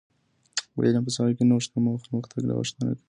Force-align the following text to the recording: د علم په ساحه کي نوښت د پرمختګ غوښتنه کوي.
د 0.75 0.77
علم 0.87 1.03
په 1.05 1.11
ساحه 1.15 1.33
کي 1.37 1.43
نوښت 1.49 1.69
د 1.73 1.75
پرمختګ 2.09 2.41
غوښتنه 2.57 2.89
کوي. 2.91 2.99